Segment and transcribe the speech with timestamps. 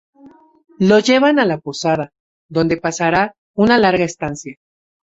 [0.79, 2.11] Lo llevan a la posada,
[2.49, 4.55] donde pasará una larga estancia.